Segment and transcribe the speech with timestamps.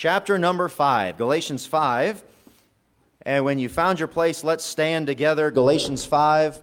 [0.00, 2.24] chapter number 5, Galatians 5.
[3.26, 6.58] And when you found your place, let's stand together, Galatians 5.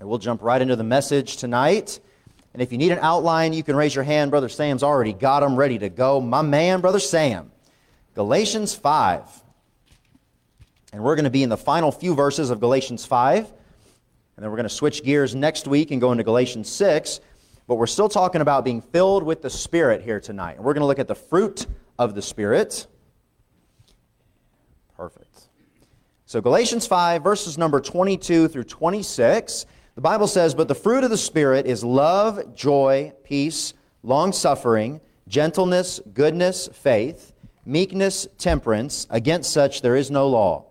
[0.00, 2.00] And we'll jump right into the message tonight.
[2.52, 4.32] And if you need an outline, you can raise your hand.
[4.32, 6.20] Brother Sam's already got them ready to go.
[6.20, 7.52] My man, Brother Sam.
[8.16, 9.22] Galatians 5.
[10.94, 13.36] And we're going to be in the final few verses of Galatians 5.
[13.38, 13.46] And
[14.36, 17.20] then we're going to switch gears next week and go into Galatians 6.
[17.68, 20.56] But we're still talking about being filled with the Spirit here tonight.
[20.56, 21.68] And we're going to look at the fruit
[21.98, 22.86] of the Spirit.
[24.96, 25.48] Perfect.
[26.26, 29.66] So, Galatians 5, verses number 22 through 26.
[29.94, 35.00] The Bible says, But the fruit of the Spirit is love, joy, peace, long suffering,
[35.28, 37.32] gentleness, goodness, faith,
[37.64, 39.06] meekness, temperance.
[39.10, 40.66] Against such there is no law.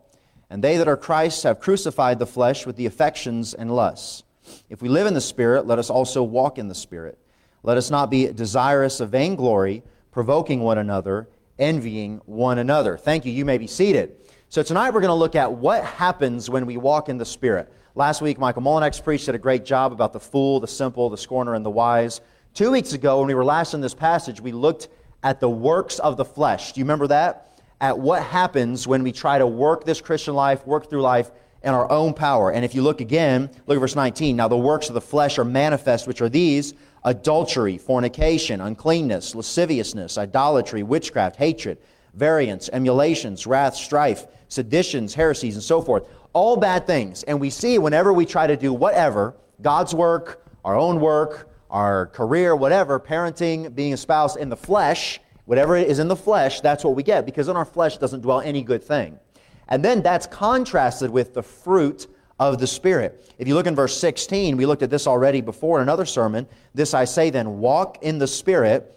[0.50, 4.24] And they that are Christ's have crucified the flesh with the affections and lusts.
[4.70, 7.18] If we live in the Spirit, let us also walk in the Spirit.
[7.64, 9.84] Let us not be desirous of vainglory,
[10.16, 11.28] provoking one another,
[11.60, 12.98] envying one another.
[12.98, 13.34] Thank you.
[13.34, 14.16] You may be seated.
[14.48, 17.70] So tonight we're going to look at what happens when we walk in the Spirit.
[17.96, 21.18] Last week, Michael Molinex preached did a great job about the fool, the simple, the
[21.18, 22.22] scorner, and the wise.
[22.54, 24.88] Two weeks ago, when we were last in this passage, we looked
[25.22, 26.72] at the works of the flesh.
[26.72, 27.60] Do you remember that?
[27.82, 31.30] At what happens when we try to work this Christian life, work through life
[31.62, 32.54] in our own power.
[32.54, 34.38] And if you look again, look at verse 19.
[34.38, 36.74] Now the works of the flesh are manifest, which are these
[37.06, 41.78] adultery, fornication, uncleanness, lasciviousness, idolatry, witchcraft, hatred,
[42.16, 46.08] variance, emulations, wrath, strife, seditions, heresies, and so forth.
[46.34, 47.24] All bad things.
[47.24, 52.08] And we see whenever we try to do whatever, God's work, our own work, our
[52.08, 56.84] career, whatever, parenting, being a spouse in the flesh, whatever is in the flesh, that's
[56.84, 59.20] what we get because in our flesh doesn't dwell any good thing.
[59.68, 62.08] And then that's contrasted with the fruit
[62.40, 63.34] of the Spirit.
[63.38, 66.48] If you look in verse 16, we looked at this already before in another sermon.
[66.74, 68.92] This I say then, walk in the Spirit,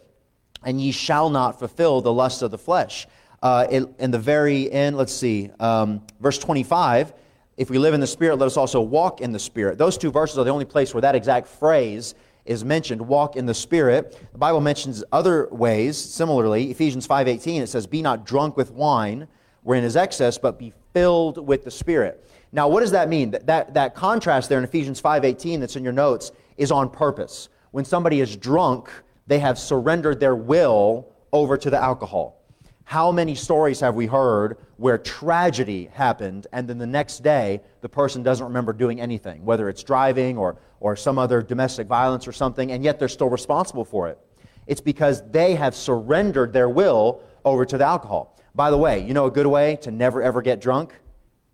[0.64, 3.06] and ye shall not fulfill the lust of the flesh.
[3.41, 7.12] Uh, in, in, the very end, let's see, um, verse 25,
[7.56, 9.78] if we live in the Spirit, let us also walk in the Spirit.
[9.78, 13.47] Those two verses are the only place where that exact phrase is mentioned, walk in
[13.47, 14.19] the Spirit.
[14.32, 16.70] The Bible mentions other ways, similarly.
[16.70, 19.28] Ephesians 5.18, it says, Be not drunk with wine,
[19.62, 22.28] wherein is excess, but be filled with the Spirit.
[22.50, 23.31] Now, what does that mean?
[23.31, 27.50] That, that, that contrast there in Ephesians 5.18 that's in your notes is on purpose.
[27.70, 28.91] When somebody is drunk,
[29.28, 32.42] they have surrendered their will over to the alcohol.
[32.82, 37.88] How many stories have we heard where tragedy happened and then the next day the
[37.88, 42.32] person doesn't remember doing anything, whether it's driving or, or some other domestic violence or
[42.32, 44.19] something, and yet they're still responsible for it?
[44.66, 48.34] It's because they have surrendered their will over to the alcohol.
[48.58, 50.92] By the way, you know a good way to never ever get drunk?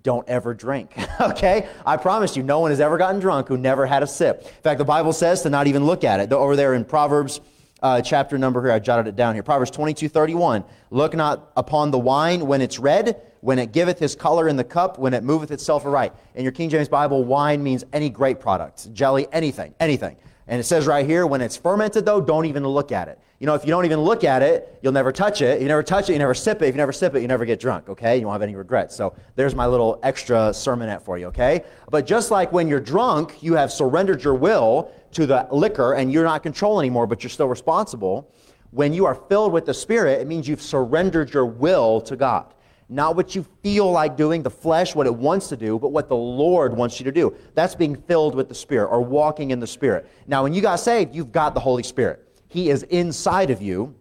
[0.02, 0.96] Don't ever drink.
[1.20, 1.68] okay?
[1.84, 4.40] I promise you, no one has ever gotten drunk who never had a sip.
[4.40, 6.32] In fact, the Bible says to not even look at it.
[6.32, 7.42] Over there in Proverbs
[7.82, 9.42] uh, chapter number here, I jotted it down here.
[9.42, 10.64] Proverbs 22 31.
[10.90, 14.64] Look not upon the wine when it's red, when it giveth his color in the
[14.64, 16.14] cup, when it moveth itself aright.
[16.34, 20.16] In your King James Bible, wine means any grape product, jelly, anything, anything.
[20.46, 23.18] And it says right here, when it's fermented, though, don't even look at it.
[23.40, 25.60] You know, if you don't even look at it, you'll never touch it.
[25.60, 26.66] You never touch it, you never sip it.
[26.66, 28.16] If you never sip it, you never get drunk, okay?
[28.16, 28.94] You won't have any regrets.
[28.94, 31.64] So there's my little extra sermonette for you, okay?
[31.90, 36.12] But just like when you're drunk, you have surrendered your will to the liquor and
[36.12, 38.30] you're not control anymore, but you're still responsible.
[38.70, 42.54] When you are filled with the Spirit, it means you've surrendered your will to God.
[42.88, 46.08] Not what you feel like doing, the flesh, what it wants to do, but what
[46.08, 47.34] the Lord wants you to do.
[47.54, 50.06] That's being filled with the Spirit or walking in the Spirit.
[50.26, 52.28] Now, when you got saved, you've got the Holy Spirit.
[52.48, 53.94] He is inside of you,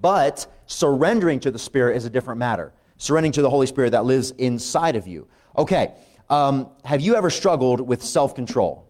[0.00, 2.72] but surrendering to the Spirit is a different matter.
[2.96, 5.28] Surrendering to the Holy Spirit that lives inside of you.
[5.56, 5.94] Okay,
[6.28, 8.87] um, have you ever struggled with self control?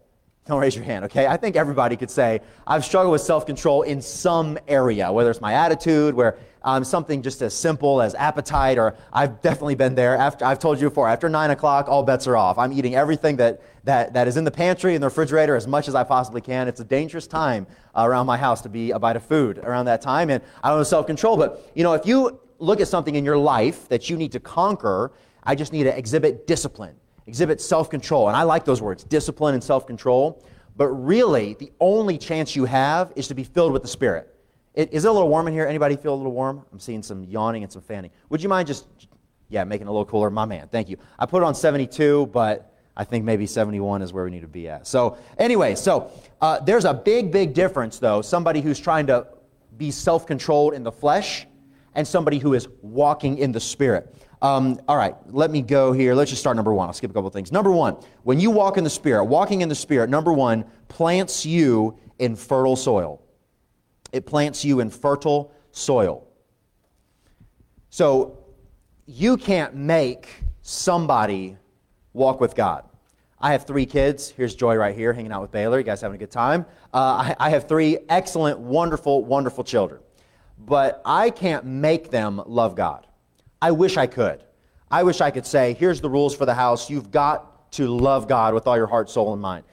[0.49, 1.27] Don't raise your hand, okay?
[1.27, 5.41] I think everybody could say, I've struggled with self control in some area, whether it's
[5.41, 10.17] my attitude, where um, something just as simple as appetite, or I've definitely been there.
[10.17, 12.57] After I've told you before, after nine o'clock, all bets are off.
[12.57, 15.87] I'm eating everything that, that, that is in the pantry and the refrigerator as much
[15.87, 16.67] as I possibly can.
[16.67, 19.85] It's a dangerous time uh, around my house to be a bite of food around
[19.85, 21.37] that time, and I don't have self control.
[21.37, 24.39] But you know, if you look at something in your life that you need to
[24.39, 25.11] conquer,
[25.43, 26.95] I just need to exhibit discipline,
[27.29, 30.43] exhibit self control, and I like those words, discipline and self control.
[30.75, 34.33] But really, the only chance you have is to be filled with the Spirit.
[34.73, 35.67] It, is it a little warm in here?
[35.67, 36.65] Anybody feel a little warm?
[36.71, 38.11] I'm seeing some yawning and some fanning.
[38.29, 38.87] Would you mind just,
[39.49, 40.29] yeah, making it a little cooler?
[40.29, 40.97] My man, thank you.
[41.17, 44.47] I put it on 72, but I think maybe 71 is where we need to
[44.47, 44.87] be at.
[44.87, 46.11] So, anyway, so
[46.41, 48.21] uh, there's a big, big difference, though.
[48.21, 49.27] Somebody who's trying to
[49.77, 51.45] be self controlled in the flesh
[51.93, 54.15] and somebody who is walking in the spirit.
[54.41, 56.15] Um, all right, let me go here.
[56.15, 56.87] Let's just start number one.
[56.87, 57.51] I'll skip a couple things.
[57.51, 61.45] Number one, when you walk in the spirit, walking in the spirit, number one, plants
[61.45, 63.21] you in fertile soil.
[64.13, 66.25] It plants you in fertile soil.
[67.89, 68.37] So
[69.05, 70.29] you can't make
[70.61, 71.57] somebody
[72.13, 72.85] walk with God.
[73.41, 74.29] I have three kids.
[74.29, 75.77] Here's Joy right here hanging out with Baylor.
[75.77, 76.65] You guys having a good time?
[76.93, 80.01] Uh, I, I have three excellent, wonderful, wonderful children.
[80.57, 83.07] But I can't make them love God.
[83.61, 84.43] I wish I could.
[84.89, 86.89] I wish I could say, here's the rules for the house.
[86.89, 89.65] You've got to love God with all your heart, soul, and mind.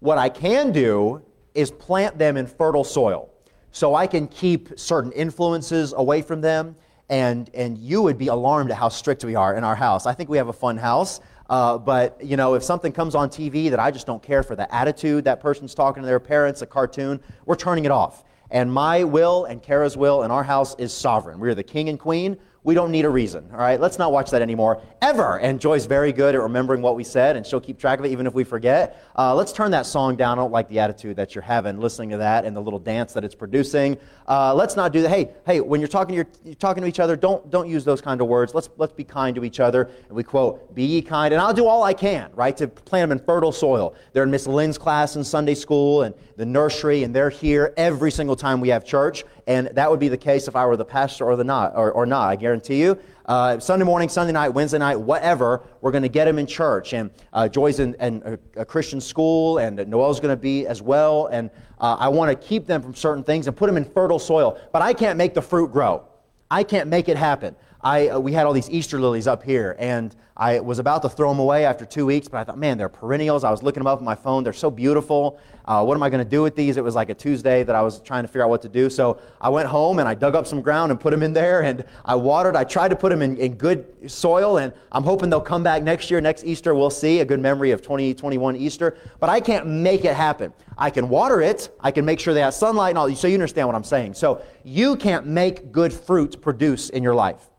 [0.00, 1.22] What I can do
[1.54, 3.30] is plant them in fertile soil
[3.72, 6.76] so I can keep certain influences away from them.
[7.08, 10.06] And, and you would be alarmed at how strict we are in our house.
[10.06, 11.20] I think we have a fun house.
[11.48, 14.54] Uh, but you know, if something comes on TV that I just don't care for
[14.54, 18.22] the attitude that person's talking to their parents, a cartoon, we're turning it off.
[18.52, 21.40] And my will and Kara's will in our house is sovereign.
[21.40, 22.36] We're the king and queen.
[22.62, 23.80] We don't need a reason, all right?
[23.80, 25.38] Let's not watch that anymore, ever.
[25.38, 28.10] And Joy's very good at remembering what we said, and she'll keep track of it
[28.10, 29.02] even if we forget.
[29.20, 30.38] Uh, let's turn that song down.
[30.38, 33.12] I don't like the attitude that you're having listening to that and the little dance
[33.12, 33.98] that it's producing.
[34.26, 35.10] Uh, let's not do that.
[35.10, 37.84] Hey, hey, when you're talking, to your, you're talking to each other, don't, don't use
[37.84, 38.54] those kind of words.
[38.54, 39.90] Let's, let's be kind to each other.
[40.08, 41.34] And we quote, be ye kind.
[41.34, 43.94] And I'll do all I can, right, to plant them in fertile soil.
[44.14, 48.10] They're in Miss Lynn's class in Sunday school and the nursery, and they're here every
[48.10, 49.24] single time we have church.
[49.46, 51.92] And that would be the case if I were the pastor or, the not, or,
[51.92, 52.98] or not, I guarantee you.
[53.30, 56.94] Uh, Sunday morning, Sunday night, Wednesday night, whatever, we're going to get them in church.
[56.94, 60.82] And uh, Joy's in, in a, a, Christian school, and Noel's going to be as
[60.82, 61.28] well.
[61.28, 61.48] And
[61.78, 64.60] uh, I want to keep them from certain things and put them in fertile soil.
[64.72, 66.08] But I can't make the fruit grow.
[66.50, 67.54] I can't make it happen.
[67.82, 71.10] I, uh, we had all these Easter lilies up here, and I was about to
[71.10, 73.44] throw them away after two weeks, but I thought, man, they're perennials.
[73.44, 74.42] I was looking them up on my phone.
[74.42, 75.38] They're so beautiful.
[75.66, 76.78] Uh, what am I going to do with these?
[76.78, 78.88] It was like a Tuesday that I was trying to figure out what to do.
[78.88, 81.60] So I went home and I dug up some ground and put them in there,
[81.64, 82.56] and I watered.
[82.56, 85.82] I tried to put them in, in good soil, and I'm hoping they'll come back
[85.82, 86.22] next year.
[86.22, 87.20] Next Easter, we'll see.
[87.20, 88.96] A good memory of 2021 Easter.
[89.18, 90.54] But I can't make it happen.
[90.78, 91.68] I can water it.
[91.80, 93.14] I can make sure they have sunlight and all.
[93.14, 94.14] So you understand what I'm saying.
[94.14, 97.49] So you can't make good fruit produce in your life.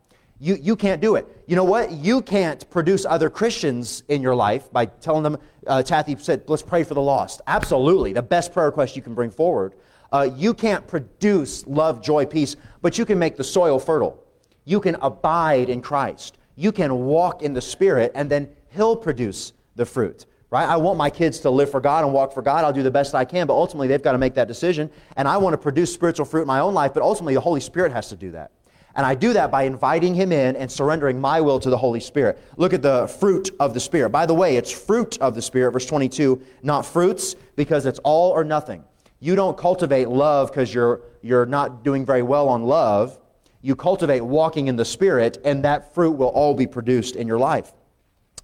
[0.42, 1.44] You, you can't do it.
[1.46, 1.92] You know what?
[1.92, 6.64] You can't produce other Christians in your life by telling them, uh, Kathy said, let's
[6.64, 7.42] pray for the lost.
[7.46, 8.12] Absolutely.
[8.12, 9.74] The best prayer request you can bring forward.
[10.10, 14.20] Uh, you can't produce love, joy, peace, but you can make the soil fertile.
[14.64, 16.38] You can abide in Christ.
[16.56, 20.26] You can walk in the Spirit, and then He'll produce the fruit.
[20.50, 20.68] Right?
[20.68, 22.64] I want my kids to live for God and walk for God.
[22.64, 24.90] I'll do the best I can, but ultimately they've got to make that decision.
[25.16, 27.60] And I want to produce spiritual fruit in my own life, but ultimately the Holy
[27.60, 28.50] Spirit has to do that.
[28.94, 32.00] And I do that by inviting him in and surrendering my will to the Holy
[32.00, 32.38] Spirit.
[32.56, 34.10] Look at the fruit of the Spirit.
[34.10, 38.30] By the way, it's fruit of the Spirit, verse 22, not fruits, because it's all
[38.30, 38.84] or nothing.
[39.20, 43.18] You don't cultivate love because you're, you're not doing very well on love.
[43.62, 47.38] You cultivate walking in the Spirit, and that fruit will all be produced in your
[47.38, 47.72] life.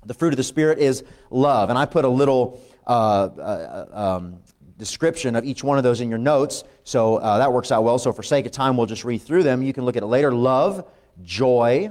[0.07, 1.71] The fruit of the Spirit is love.
[1.71, 4.39] And I put a little uh, uh, um,
[4.79, 6.65] description of each one of those in your notes.
[6.85, 7.99] So uh, that works out well.
[7.99, 9.63] So for sake of time, we'll just read through them.
[9.63, 10.33] You can look at it later.
[10.33, 10.89] Love,
[11.23, 11.91] joy,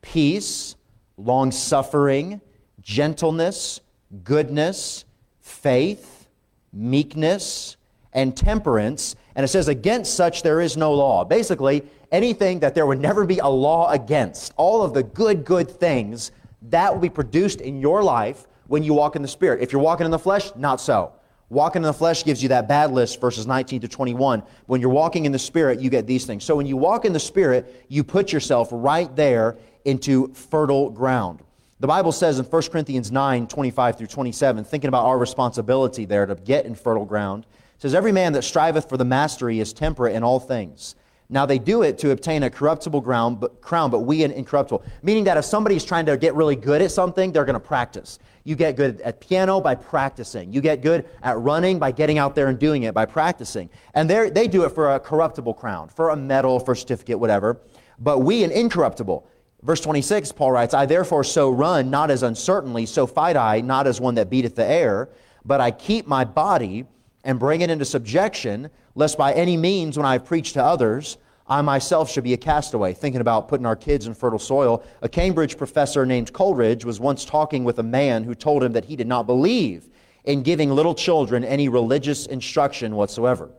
[0.00, 0.76] peace,
[1.16, 2.40] long suffering,
[2.80, 3.80] gentleness,
[4.24, 5.04] goodness,
[5.40, 6.28] faith,
[6.72, 7.76] meekness,
[8.12, 9.16] and temperance.
[9.34, 11.24] And it says, against such there is no law.
[11.24, 15.70] Basically, anything that there would never be a law against, all of the good, good
[15.70, 16.30] things,
[16.68, 19.62] that will be produced in your life when you walk in the Spirit.
[19.62, 21.12] If you're walking in the flesh, not so.
[21.52, 24.42] Walking in the flesh gives you that bad list, verses 19 to 21.
[24.64, 26.44] When you're walking in the Spirit, you get these things.
[26.44, 31.40] So when you walk in the Spirit, you put yourself right there into fertile ground.
[31.78, 36.24] The Bible says in 1 Corinthians 9, 25 through 27, thinking about our responsibility there
[36.24, 37.44] to get in fertile ground,
[37.76, 40.94] says, Every man that striveth for the mastery is temperate in all things.
[41.28, 44.84] Now they do it to obtain a corruptible ground, but, crown, but we an incorruptible.
[45.02, 48.18] Meaning that if somebody's trying to get really good at something, they're going to practice.
[48.44, 50.52] You get good at piano by practicing.
[50.52, 53.70] You get good at running by getting out there and doing it by practicing.
[53.94, 57.60] And they do it for a corruptible crown, for a medal, for a certificate, whatever.
[57.98, 59.26] But we an incorruptible.
[59.62, 63.86] Verse 26, Paul writes, I therefore so run, not as uncertainly, so fight I, not
[63.86, 65.08] as one that beateth the air,
[65.44, 66.84] but I keep my body
[67.22, 71.60] and bring it into subjection, lest by any means, when I preach to others, I
[71.60, 74.84] myself should be a castaway, thinking about putting our kids in fertile soil.
[75.02, 78.84] A Cambridge professor named Coleridge was once talking with a man who told him that
[78.84, 79.88] he did not believe
[80.24, 83.50] in giving little children any religious instruction whatsoever.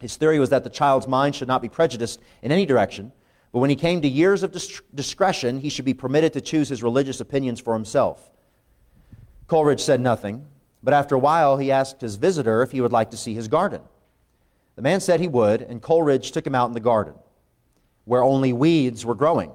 [0.00, 3.12] His theory was that the child's mind should not be prejudiced in any direction,
[3.52, 4.56] but when he came to years of
[4.94, 8.30] discretion, he should be permitted to choose his religious opinions for himself.
[9.46, 10.46] Coleridge said nothing,
[10.82, 13.48] but after a while he asked his visitor if he would like to see his
[13.48, 13.82] garden.
[14.80, 17.12] The man said he would, and Coleridge took him out in the garden,
[18.06, 19.52] where only weeds were growing.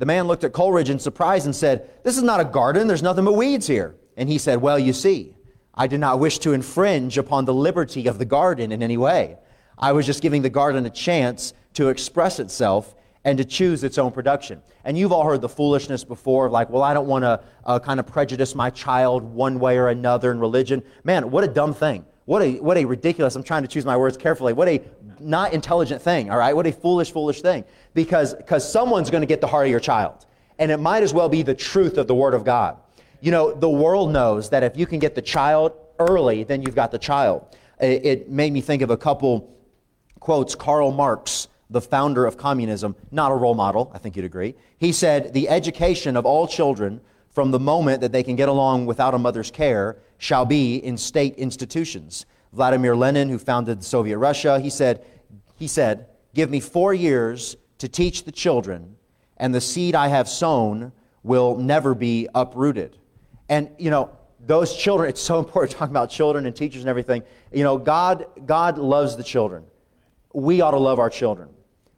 [0.00, 3.00] The man looked at Coleridge in surprise and said, This is not a garden, there's
[3.00, 3.94] nothing but weeds here.
[4.16, 5.36] And he said, Well, you see,
[5.72, 9.38] I did not wish to infringe upon the liberty of the garden in any way.
[9.78, 13.98] I was just giving the garden a chance to express itself and to choose its
[13.98, 14.64] own production.
[14.82, 17.78] And you've all heard the foolishness before, of like, well, I don't want to uh,
[17.78, 20.82] kind of prejudice my child one way or another in religion.
[21.04, 22.04] Man, what a dumb thing.
[22.26, 24.54] What a, what a ridiculous, I'm trying to choose my words carefully.
[24.54, 24.80] What a
[25.20, 26.56] not intelligent thing, all right?
[26.56, 27.64] What a foolish, foolish thing.
[27.92, 30.26] Because because someone's going to get the heart of your child.
[30.58, 32.78] And it might as well be the truth of the Word of God.
[33.20, 36.74] You know, the world knows that if you can get the child early, then you've
[36.74, 37.56] got the child.
[37.80, 39.54] It, it made me think of a couple
[40.20, 40.54] quotes.
[40.54, 44.54] Karl Marx, the founder of communism, not a role model, I think you'd agree.
[44.78, 47.00] He said, The education of all children
[47.32, 50.96] from the moment that they can get along without a mother's care shall be in
[50.96, 52.26] state institutions.
[52.52, 55.04] Vladimir Lenin, who founded Soviet Russia, he said,
[55.56, 58.96] he said, Give me four years to teach the children,
[59.36, 60.92] and the seed I have sown
[61.22, 62.96] will never be uprooted.
[63.48, 67.22] And, you know, those children, it's so important talking about children and teachers and everything.
[67.52, 69.64] You know, God, God loves the children.
[70.32, 71.48] We ought to love our children.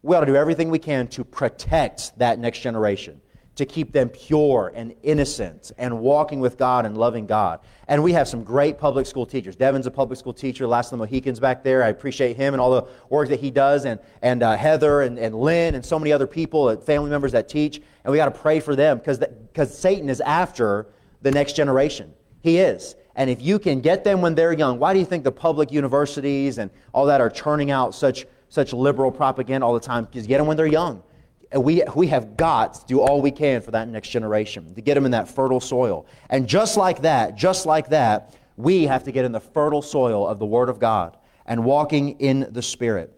[0.02, 3.20] We ought to do everything we can to protect that next generation
[3.56, 7.60] to keep them pure and innocent and walking with God and loving God.
[7.88, 9.56] And we have some great public school teachers.
[9.56, 11.82] Devin's a public school teacher, last of the Mohicans back there.
[11.82, 15.18] I appreciate him and all the work that he does, and, and uh, Heather and,
[15.18, 17.80] and Lynn and so many other people, uh, family members that teach.
[18.04, 20.86] And we got to pray for them because Satan is after
[21.22, 22.12] the next generation.
[22.42, 22.94] He is.
[23.14, 25.72] And if you can get them when they're young, why do you think the public
[25.72, 30.04] universities and all that are churning out such, such liberal propaganda all the time?
[30.04, 31.02] Because get them when they're young
[31.54, 34.94] we, we have got to do all we can for that next generation, to get
[34.94, 36.06] them in that fertile soil.
[36.30, 40.26] And just like that, just like that, we have to get in the fertile soil
[40.26, 43.12] of the Word of God and walking in the Spirit.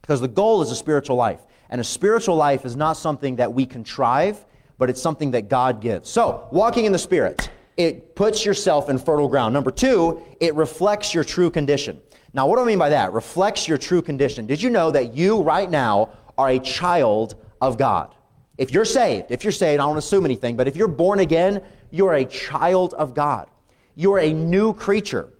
[0.00, 1.40] Because the goal is a spiritual life.
[1.70, 4.42] And a spiritual life is not something that we contrive,
[4.78, 6.08] but it's something that God gives.
[6.08, 9.52] So, walking in the Spirit, it puts yourself in fertile ground.
[9.52, 12.00] Number two, it reflects your true condition.
[12.32, 13.12] Now, what do I mean by that?
[13.12, 14.46] Reflects your true condition.
[14.46, 18.14] Did you know that you right now are a child of God.
[18.56, 21.62] If you're saved, if you're saved, I don't assume anything, but if you're born again,
[21.90, 23.48] you're a child of God.
[23.94, 25.32] You're a new creature.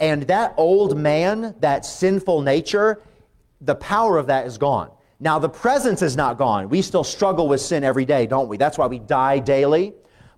[0.00, 3.02] And that old man, that sinful nature,
[3.60, 4.90] the power of that is gone.
[5.18, 6.68] Now, the presence is not gone.
[6.68, 8.58] We still struggle with sin every day, don't we?
[8.58, 9.94] That's why we die daily.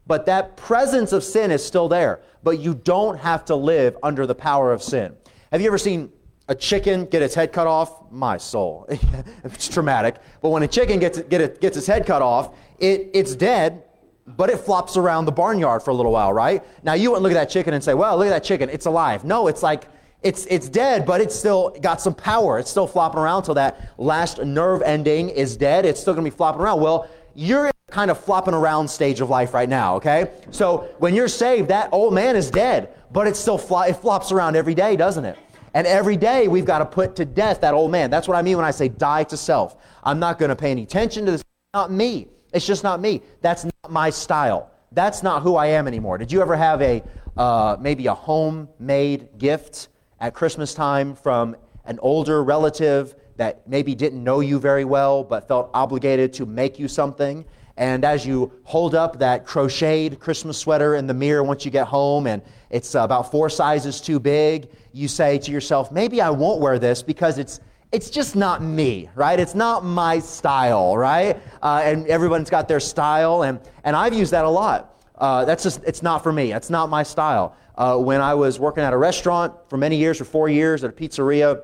[0.06, 2.20] But that presence of sin is still there.
[2.42, 5.16] But you don't have to live under the power of sin.
[5.50, 6.12] Have you ever seen
[6.48, 8.86] a chicken get its head cut off, my soul.
[9.44, 10.16] it's traumatic.
[10.40, 13.84] But when a chicken gets, get it, gets its head cut off, it, it's dead,
[14.26, 16.64] but it flops around the barnyard for a little while, right?
[16.82, 18.86] Now you wouldn't look at that chicken and say, well, look at that chicken, it's
[18.86, 19.24] alive.
[19.24, 19.84] No, it's like,
[20.22, 22.58] it's, it's dead, but it's still got some power.
[22.58, 25.84] It's still flopping around till that last nerve ending is dead.
[25.84, 26.80] It's still to be flopping around.
[26.80, 30.30] Well, you're kind of flopping around stage of life right now, okay?
[30.50, 34.32] So when you're saved, that old man is dead, but it still fly, it flops
[34.32, 35.38] around every day, doesn't it?
[35.74, 38.10] And every day we've got to put to death that old man.
[38.10, 39.76] That's what I mean when I say die to self.
[40.02, 41.44] I'm not going to pay any attention to this.
[41.74, 42.28] Not me.
[42.52, 43.22] It's just not me.
[43.42, 44.70] That's not my style.
[44.92, 46.16] That's not who I am anymore.
[46.16, 47.02] Did you ever have a
[47.36, 54.24] uh, maybe a homemade gift at Christmas time from an older relative that maybe didn't
[54.24, 57.44] know you very well but felt obligated to make you something?
[57.78, 61.86] And as you hold up that crocheted Christmas sweater in the mirror once you get
[61.86, 66.60] home and it's about four sizes too big, you say to yourself, maybe I won't
[66.60, 67.60] wear this because it's,
[67.92, 69.38] it's just not me, right?
[69.38, 71.40] It's not my style, right?
[71.62, 75.00] Uh, and everyone's got their style, and, and I've used that a lot.
[75.14, 76.52] Uh, that's just, it's not for me.
[76.52, 77.56] It's not my style.
[77.76, 80.90] Uh, when I was working at a restaurant for many years, for four years at
[80.90, 81.62] a pizzeria,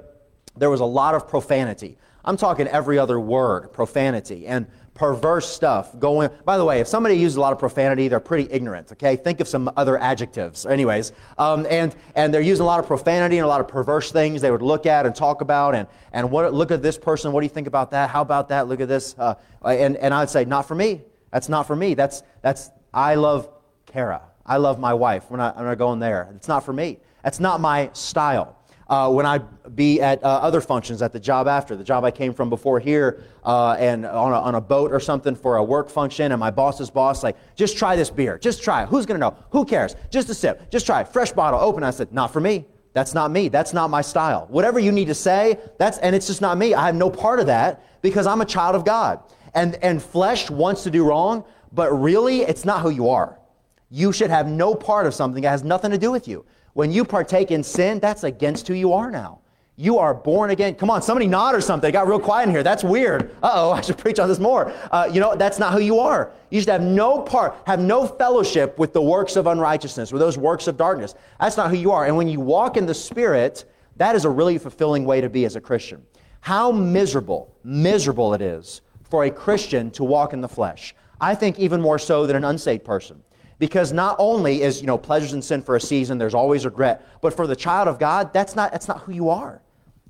[0.57, 1.99] there was a lot of profanity.
[2.25, 4.47] I'm talking every other word, profanity.
[4.47, 6.31] And perverse stuff going.
[6.45, 8.93] By the way, if somebody uses a lot of profanity, they're pretty ignorant.
[8.93, 10.65] Okay, think of some other adjectives.
[10.65, 14.13] Anyways, um, and and they're using a lot of profanity and a lot of perverse
[14.13, 15.75] things they would look at and talk about.
[15.75, 17.33] And and what look at this person.
[17.33, 18.11] What do you think about that?
[18.11, 18.69] How about that?
[18.69, 19.15] Look at this.
[19.19, 19.35] Uh,
[19.65, 21.03] and and I'd say not for me.
[21.33, 21.95] That's not for me.
[21.95, 23.49] That's that's I love
[23.87, 24.23] Kara.
[24.47, 25.25] I love my wife.
[25.31, 26.31] We're not, I'm not going there.
[26.37, 26.99] It's not for me.
[27.23, 28.59] That's not my style
[28.89, 32.11] uh, when I be at uh, other functions at the job after, the job I
[32.11, 35.65] came from before here, uh, and on a, on a boat or something for a
[35.65, 38.39] work function, and my boss's boss, like, just try this beer.
[38.39, 38.89] Just try it.
[38.89, 39.37] Who's to know?
[39.51, 39.97] Who cares?
[40.11, 40.71] Just a sip.
[40.71, 41.09] Just try it.
[41.09, 41.83] Fresh bottle, open.
[41.83, 42.67] I said, not for me.
[42.93, 43.49] That's not me.
[43.49, 44.47] That's not my style.
[44.51, 46.75] Whatever you need to say, that's, and it's just not me.
[46.75, 49.21] I have no part of that because I'm a child of God.
[49.55, 53.39] And, and flesh wants to do wrong, but really, it's not who you are.
[53.91, 56.45] You should have no part of something that has nothing to do with you.
[56.75, 59.41] When you partake in sin, that's against who you are now.
[59.77, 60.77] You are born again.
[60.77, 61.89] Come on, somebody nod or something.
[61.89, 62.63] It got real quiet in here.
[62.63, 63.35] That's weird.
[63.43, 64.73] Uh oh, I should preach on this more.
[64.91, 66.33] Uh, you know, that's not who you are.
[66.51, 70.39] You should have no part, have no fellowship with the works of unrighteousness, with those
[70.39, 71.15] works of darkness.
[71.41, 72.07] That's not who you are.
[72.07, 73.65] And when you walk in the Spirit,
[73.97, 76.05] that is a really fulfilling way to be as a Christian.
[76.41, 80.95] How miserable, miserable it is for a Christian to walk in the flesh.
[81.21, 83.23] I think even more so than an unsaved person.
[83.65, 87.09] Because not only is, you know, pleasures and sin for a season, there's always regret,
[87.23, 89.63] but for the child of God, that's not, that's not who you are.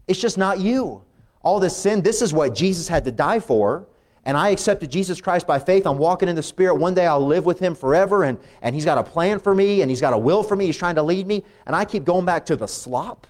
[0.08, 1.04] It's just not you.
[1.40, 3.86] All this sin, this is what Jesus had to die for.
[4.24, 5.86] And I accepted Jesus Christ by faith.
[5.86, 6.74] I'm walking in the Spirit.
[6.74, 9.82] One day I'll live with Him forever, and, and He's got a plan for me,
[9.82, 10.66] and He's got a will for me.
[10.66, 11.44] He's trying to lead me.
[11.64, 13.24] And I keep going back to the slop.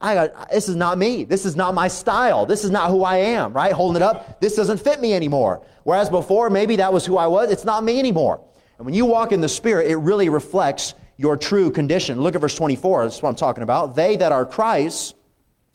[0.00, 1.24] I this is not me.
[1.24, 2.46] This is not my style.
[2.46, 3.72] This is not who I am, right?
[3.72, 5.66] Holding it up, this doesn't fit me anymore.
[5.82, 7.50] Whereas before, maybe that was who I was.
[7.50, 8.40] It's not me anymore.
[8.78, 12.20] And when you walk in the Spirit, it really reflects your true condition.
[12.20, 13.04] Look at verse 24.
[13.04, 13.96] That's what I'm talking about.
[13.96, 15.16] They that are Christ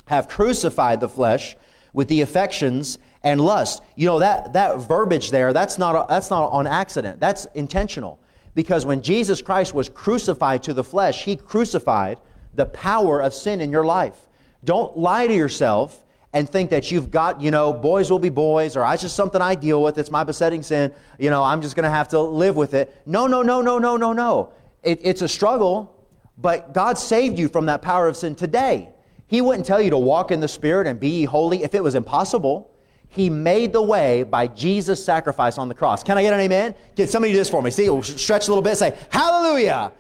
[0.07, 1.55] have crucified the flesh
[1.91, 3.83] with the affections and lust.
[3.95, 7.19] You know, that, that verbiage there, that's not, that's not on accident.
[7.19, 8.19] That's intentional.
[8.55, 12.17] Because when Jesus Christ was crucified to the flesh, he crucified
[12.53, 14.15] the power of sin in your life.
[14.63, 16.02] Don't lie to yourself
[16.33, 19.39] and think that you've got, you know, boys will be boys, or it's just something
[19.39, 19.99] I deal with.
[19.99, 20.91] It's my besetting sin.
[21.19, 22.99] You know, I'm just going to have to live with it.
[23.05, 24.51] No, no, no, no, no, no, no.
[24.81, 25.95] It, it's a struggle,
[26.39, 28.89] but God saved you from that power of sin today.
[29.27, 31.95] He wouldn't tell you to walk in the Spirit and be holy if it was
[31.95, 32.71] impossible.
[33.09, 36.03] He made the way by Jesus' sacrifice on the cross.
[36.03, 36.73] Can I get an amen?
[36.95, 37.69] Can somebody do this for me?
[37.69, 39.91] See, oh, stretch a little bit, say, Hallelujah!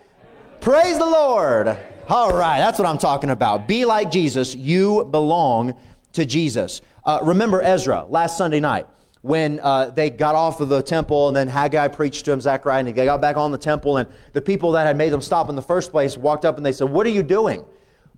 [0.61, 1.77] Praise the Lord!
[2.09, 3.67] All right, that's what I'm talking about.
[3.67, 4.55] Be like Jesus.
[4.55, 5.75] You belong
[6.13, 6.81] to Jesus.
[7.05, 8.87] Uh, remember Ezra last Sunday night
[9.21, 12.79] when uh, they got off of the temple and then Haggai preached to him, Zechariah,
[12.79, 15.49] and they got back on the temple and the people that had made them stop
[15.49, 17.63] in the first place walked up and they said, what are you doing?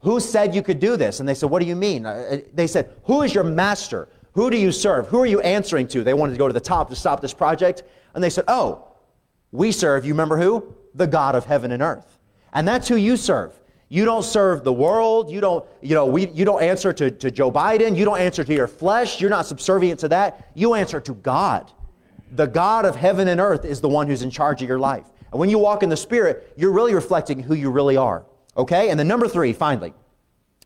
[0.02, 1.20] Who said you could do this?
[1.20, 2.06] And they said, what do you mean?
[2.06, 4.08] Uh, they said, who is your master?
[4.34, 5.08] Who do you serve?
[5.08, 6.04] Who are you answering to?
[6.04, 7.84] They wanted to go to the top to stop this project.
[8.14, 8.88] And they said, oh,
[9.52, 10.76] we serve, you remember who?
[10.94, 12.18] The God of heaven and earth.
[12.52, 13.54] And that's who you serve.
[13.90, 15.30] You don't serve the world.
[15.30, 17.96] You don't, you know, we, you don't answer to, to Joe Biden.
[17.96, 19.22] You don't answer to your flesh.
[19.22, 20.50] You're not subservient to that.
[20.56, 21.72] You answer to God.
[22.32, 25.06] The God of heaven and earth is the one who's in charge of your life.
[25.32, 28.26] And when you walk in the Spirit, you're really reflecting who you really are.
[28.58, 28.90] Okay?
[28.90, 29.94] And then number three, finally,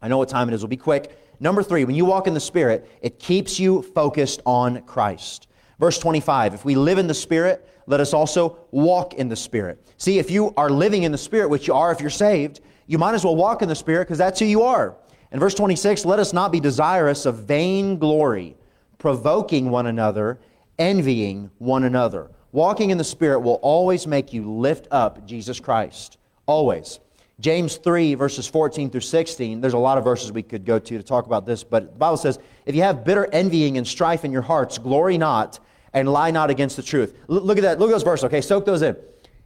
[0.02, 1.18] I know what time it is, we'll be quick.
[1.42, 5.48] Number three, when you walk in the Spirit, it keeps you focused on Christ.
[5.80, 9.82] Verse 25, if we live in the Spirit, let us also walk in the Spirit.
[9.98, 12.98] See, if you are living in the Spirit, which you are if you're saved, you
[12.98, 14.96] might as well walk in the Spirit because that's who you are.
[15.32, 18.58] In verse 26, let us not be desirous of vain glory,
[18.98, 20.40] provoking one another,
[20.80, 22.32] envying one another.
[22.52, 26.18] Walking in the Spirit will always make you lift up Jesus Christ.
[26.48, 27.00] Always.
[27.40, 30.98] James 3, verses 14 through 16, there's a lot of verses we could go to
[30.98, 34.26] to talk about this, but the Bible says, If you have bitter envying and strife
[34.26, 35.60] in your hearts, glory not
[35.94, 37.16] and lie not against the truth.
[37.30, 37.78] L- look at that.
[37.78, 38.42] Look at those verses, okay?
[38.42, 38.98] Soak those in.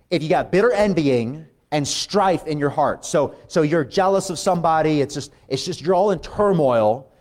[0.10, 3.04] If you got bitter envying and strife in your heart.
[3.04, 5.02] So, so you're jealous of somebody.
[5.02, 7.12] It's just, it's just, you're all in turmoil.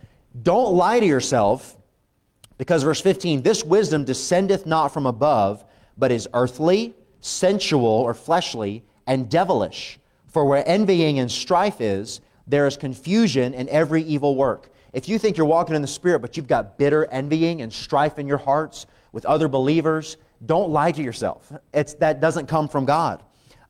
[0.43, 1.75] Don't lie to yourself
[2.59, 5.65] because verse 15, this wisdom descendeth not from above,
[5.97, 9.99] but is earthly, sensual, or fleshly, and devilish.
[10.27, 14.69] For where envying and strife is, there is confusion in every evil work.
[14.93, 18.19] If you think you're walking in the Spirit, but you've got bitter envying and strife
[18.19, 21.51] in your hearts with other believers, don't lie to yourself.
[21.73, 23.23] It's, that doesn't come from God.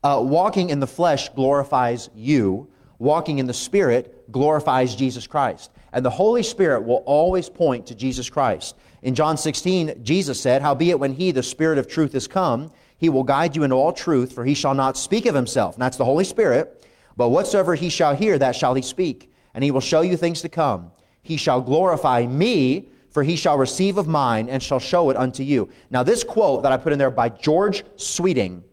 [0.04, 2.68] Uh, walking in the flesh glorifies you.
[2.98, 5.70] Walking in the Spirit glorifies Jesus Christ.
[5.94, 8.76] And the Holy Spirit will always point to Jesus Christ.
[9.00, 13.08] In John 16, Jesus said, Howbeit when He, the Spirit of truth, is come, He
[13.08, 15.74] will guide you into all truth, for He shall not speak of Himself.
[15.76, 16.86] And that's the Holy Spirit.
[17.16, 19.32] But whatsoever He shall hear, that shall He speak.
[19.54, 20.92] And He will show you things to come.
[21.22, 25.42] He shall glorify me, for He shall receive of mine, and shall show it unto
[25.42, 25.70] you.
[25.90, 28.64] Now, this quote that I put in there by George Sweeting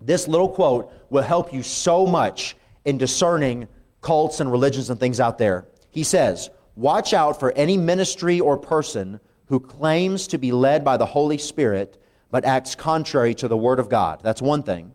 [0.00, 3.68] this little quote will help you so much in discerning
[4.00, 5.66] cults and religions and things out there.
[5.90, 10.96] He says, Watch out for any ministry or person who claims to be led by
[10.96, 14.20] the Holy Spirit but acts contrary to the Word of God.
[14.22, 14.92] That's one thing.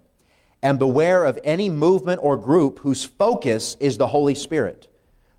[0.61, 4.87] And beware of any movement or group whose focus is the Holy Spirit.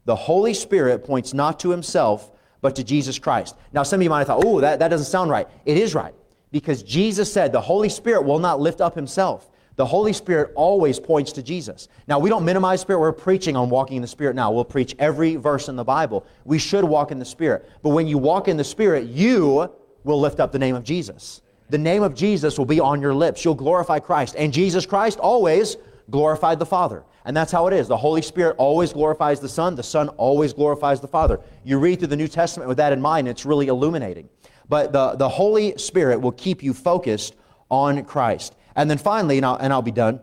[0.05, 3.57] The Holy Spirit points not to himself, but to Jesus Christ.
[3.73, 5.49] Now, some of you might have thought, oh, that, that doesn't sound right.
[5.65, 6.15] It is right.
[6.53, 9.51] Because Jesus said the Holy Spirit will not lift up himself.
[9.77, 11.89] The Holy Spirit always points to Jesus.
[12.09, 13.01] Now, we don't minimize Spirit.
[13.01, 14.51] We're preaching on walking in the Spirit now.
[14.51, 16.27] We'll preach every verse in the Bible.
[16.45, 17.71] We should walk in the Spirit.
[17.83, 19.71] But when you walk in the Spirit, you
[20.05, 21.43] will lift up the name of Jesus.
[21.69, 23.45] The name of Jesus will be on your lips.
[23.45, 24.35] You'll glorify Christ.
[24.39, 25.77] And Jesus Christ always
[26.11, 27.05] glorified the Father.
[27.25, 27.89] And that's how it is.
[27.89, 29.75] The Holy Spirit always glorifies the Son.
[29.75, 31.41] The Son always glorifies the Father.
[31.65, 34.29] You read through the New Testament with that in mind, it's really illuminating.
[34.69, 37.35] But the, the Holy Spirit will keep you focused
[37.69, 38.55] on Christ.
[38.77, 40.21] And then finally, and I'll, and I'll be done,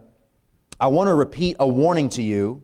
[0.80, 2.64] I want to repeat a warning to you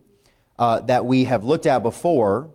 [0.58, 2.52] uh, that we have looked at before.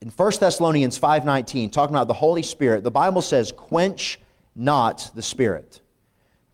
[0.00, 4.20] in 1 Thessalonians 5:19, talking about the Holy Spirit, the Bible says, "Quench
[4.54, 5.80] not the Spirit."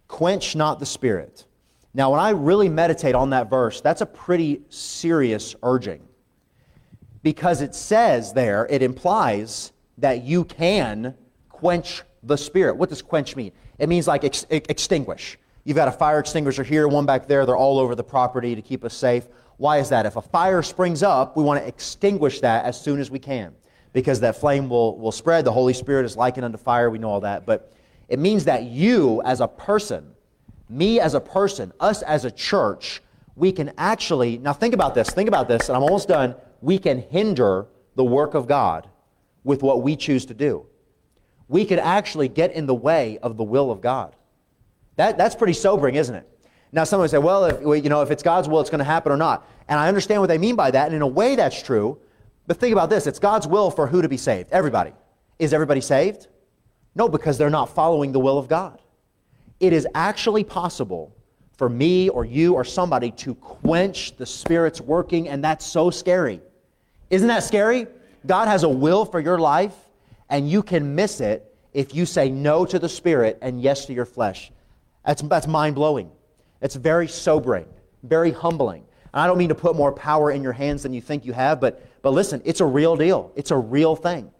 [0.08, 1.46] Quench not the Spirit.
[1.94, 6.02] Now, when I really meditate on that verse, that's a pretty serious urging.
[7.22, 11.14] Because it says there, it implies that you can
[11.48, 12.76] quench the Spirit.
[12.76, 13.52] What does quench mean?
[13.78, 15.38] It means like ex- extinguish.
[15.64, 17.46] You've got a fire extinguisher here, one back there.
[17.46, 19.28] They're all over the property to keep us safe.
[19.58, 20.06] Why is that?
[20.06, 23.54] If a fire springs up, we want to extinguish that as soon as we can
[23.92, 25.44] because that flame will, will spread.
[25.44, 26.90] The Holy Spirit is likened unto fire.
[26.90, 27.46] We know all that.
[27.46, 27.72] But
[28.08, 30.12] it means that you, as a person,
[30.68, 33.02] me as a person, us as a church,
[33.36, 36.34] we can actually, now think about this, think about this, and I'm almost done.
[36.60, 38.88] We can hinder the work of God
[39.44, 40.66] with what we choose to do.
[41.48, 44.16] We could actually get in the way of the will of God.
[44.96, 46.28] That, that's pretty sobering, isn't it?
[46.72, 48.84] Now, someone would say, well, if, you know, if it's God's will, it's going to
[48.84, 49.46] happen or not.
[49.68, 51.98] And I understand what they mean by that, and in a way that's true.
[52.46, 54.50] But think about this it's God's will for who to be saved?
[54.52, 54.92] Everybody.
[55.38, 56.28] Is everybody saved?
[56.94, 58.80] No, because they're not following the will of God.
[59.60, 61.14] It is actually possible
[61.56, 66.40] for me or you or somebody to quench the Spirit's working, and that's so scary.
[67.10, 67.86] Isn't that scary?
[68.26, 69.74] God has a will for your life,
[70.28, 73.92] and you can miss it if you say no to the Spirit and yes to
[73.92, 74.50] your flesh.
[75.04, 76.10] That's, that's mind blowing.
[76.60, 77.66] It's very sobering,
[78.02, 78.84] very humbling.
[79.12, 81.32] And I don't mean to put more power in your hands than you think you
[81.32, 83.32] have, but, but listen, it's a real deal.
[83.36, 84.30] It's a real thing.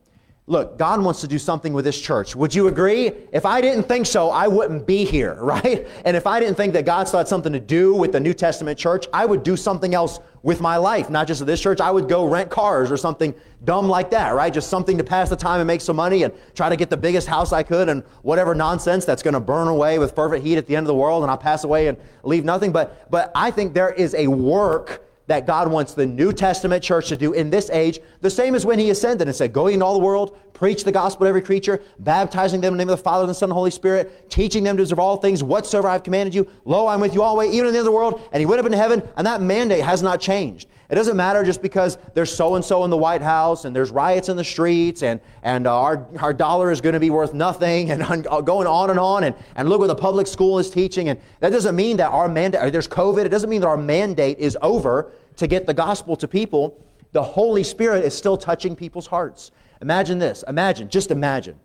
[0.46, 2.34] Look, God wants to do something with this church.
[2.34, 3.12] Would you agree?
[3.32, 5.86] If I didn't think so, I wouldn't be here, right?
[6.04, 8.34] And if I didn't think that God still had something to do with the New
[8.34, 11.80] Testament church, I would do something else with my life, not just at this church.
[11.80, 14.52] I would go rent cars or something dumb like that, right?
[14.52, 16.96] Just something to pass the time and make some money and try to get the
[16.96, 20.56] biggest house I could and whatever nonsense that's going to burn away with fervent heat
[20.58, 22.72] at the end of the world and I'll pass away and leave nothing.
[22.72, 27.08] But, but I think there is a work that God wants the New Testament church
[27.08, 29.82] to do in this age, the same as when he ascended and said, Go into
[29.82, 32.98] all the world, preach the gospel to every creature, baptizing them in the name of
[32.98, 35.42] the Father, and the Son, and the Holy Spirit, teaching them to observe all things
[35.42, 36.46] whatsoever I have commanded you.
[36.66, 38.28] Lo, I'm with you always, even in the end of the world.
[38.32, 40.68] And he went up into heaven, and that mandate has not changed.
[40.92, 43.90] It doesn't matter just because there's so and so in the White House and there's
[43.90, 47.32] riots in the streets and, and uh, our, our dollar is going to be worth
[47.32, 49.24] nothing and going on and on.
[49.24, 51.08] And, and look what the public school is teaching.
[51.08, 54.38] And that doesn't mean that our mandate, there's COVID, it doesn't mean that our mandate
[54.38, 56.84] is over to get the gospel to people.
[57.12, 59.50] The Holy Spirit is still touching people's hearts.
[59.80, 60.44] Imagine this.
[60.48, 61.58] Imagine, just imagine,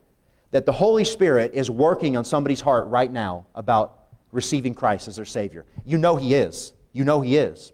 [0.51, 3.99] that the Holy Spirit is working on somebody's heart right now about
[4.32, 5.65] receiving Christ as their Savior.
[5.86, 6.73] You know He is.
[6.93, 7.73] You know He is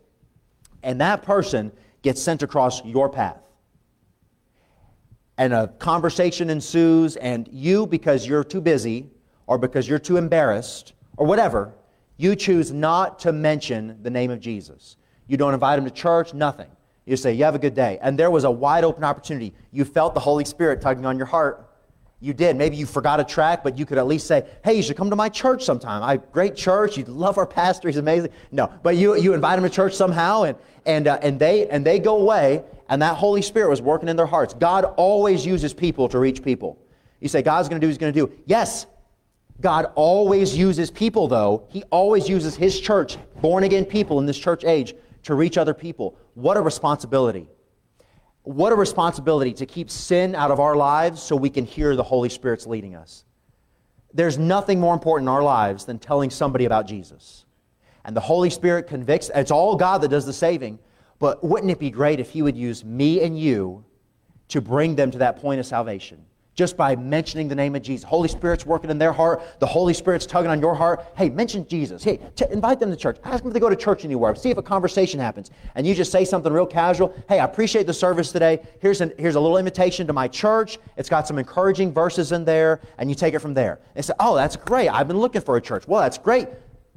[0.83, 3.41] and that person gets sent across your path.
[5.37, 9.09] And a conversation ensues, and you, because you're too busy,
[9.47, 11.73] or because you're too embarrassed, or whatever,
[12.17, 14.97] you choose not to mention the name of Jesus.
[15.27, 16.67] You don't invite them to church, nothing.
[17.05, 17.99] You say, You have a good day.
[18.01, 19.53] And there was a wide open opportunity.
[19.71, 21.69] You felt the Holy Spirit tugging on your heart
[22.23, 22.55] you did.
[22.55, 25.09] Maybe you forgot a track, but you could at least say, hey, you should come
[25.09, 26.01] to my church sometime.
[26.01, 26.95] I great church.
[26.95, 27.89] You love our pastor.
[27.89, 28.29] He's amazing.
[28.49, 31.85] No, but you, you invite them to church somehow, and, and, uh, and, they, and
[31.85, 34.53] they go away, and that Holy Spirit was working in their hearts.
[34.53, 36.79] God always uses people to reach people.
[37.19, 38.31] You say, God's going to do, he's going to do.
[38.45, 38.85] Yes,
[39.59, 41.67] God always uses people, though.
[41.67, 45.73] He always uses his church, born again people in this church age, to reach other
[45.73, 46.17] people.
[46.33, 47.47] What a responsibility.
[48.43, 52.03] What a responsibility to keep sin out of our lives so we can hear the
[52.03, 53.23] Holy Spirit's leading us.
[54.13, 57.45] There's nothing more important in our lives than telling somebody about Jesus.
[58.05, 60.77] And the Holy Spirit convicts, it's all God that does the saving.
[61.19, 63.85] But wouldn't it be great if He would use me and you
[64.49, 66.25] to bring them to that point of salvation?
[66.55, 68.03] Just by mentioning the name of Jesus.
[68.03, 69.59] Holy Spirit's working in their heart.
[69.59, 71.05] The Holy Spirit's tugging on your heart.
[71.15, 72.03] Hey, mention Jesus.
[72.03, 73.17] Hey, t- invite them to church.
[73.23, 74.35] Ask them if they go to church anywhere.
[74.35, 75.49] See if a conversation happens.
[75.75, 77.15] And you just say something real casual.
[77.27, 78.59] Hey, I appreciate the service today.
[78.79, 80.77] Here's, an, here's a little invitation to my church.
[80.95, 82.81] It's got some encouraging verses in there.
[82.99, 83.79] And you take it from there.
[83.95, 84.89] They say, oh, that's great.
[84.89, 85.87] I've been looking for a church.
[85.87, 86.47] Well, that's great.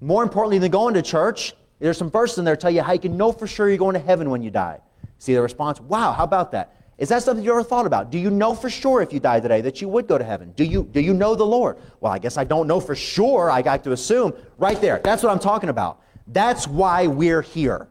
[0.02, 2.98] More importantly than going to church, there's some verses in there tell you how you
[2.98, 4.80] can know for sure you're going to heaven when you die.
[5.18, 5.80] See the response?
[5.80, 6.75] Wow, how about that?
[6.98, 8.10] Is that something you ever thought about?
[8.10, 10.52] Do you know for sure if you die today that you would go to heaven?
[10.56, 11.76] Do you, do you know the Lord?
[12.00, 13.50] Well, I guess I don't know for sure.
[13.50, 14.32] I got to assume.
[14.56, 15.00] Right there.
[15.04, 16.00] That's what I'm talking about.
[16.26, 17.88] That's why we're here.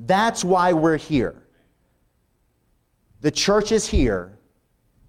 [0.00, 1.42] That's why we're here.
[3.20, 4.38] The church is here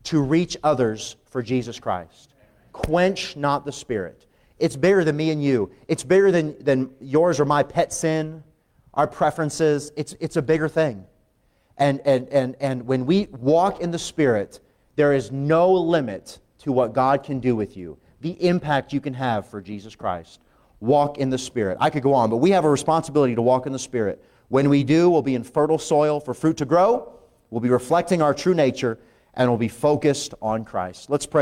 [0.04, 2.34] to reach others for Jesus Christ.
[2.74, 4.28] Quench not the Spirit.
[4.60, 5.72] It's bigger than me and you.
[5.88, 8.44] It's bigger than, than yours or my pet sin,
[8.94, 9.92] our preferences.
[9.96, 11.06] It's, it's a bigger thing.
[11.80, 14.60] And, and, and, and when we walk in the Spirit,
[14.96, 19.14] there is no limit to what God can do with you, the impact you can
[19.14, 20.42] have for Jesus Christ.
[20.82, 21.78] Walk in the Spirit.
[21.80, 24.24] I could go on, but we have a responsibility to walk in the Spirit.
[24.50, 27.14] When we do, we'll be in fertile soil for fruit to grow.
[27.50, 29.00] We'll be reflecting our true nature
[29.34, 31.10] and we'll be focused on Christ.
[31.10, 31.38] Let's pray.